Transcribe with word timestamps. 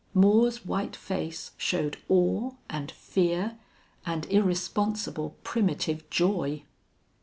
Moore's 0.15 0.65
white 0.65 0.95
face 0.95 1.51
showed 1.57 1.95
awe 2.09 2.53
and 2.71 2.89
fear 2.89 3.59
and 4.03 4.25
irresponsible 4.31 5.35
primitive 5.43 6.09
joy. 6.09 6.63